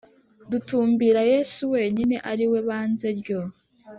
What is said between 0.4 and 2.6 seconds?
dutumbira Yesu wenyine ari we